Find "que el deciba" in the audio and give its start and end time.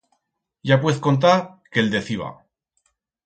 1.69-2.33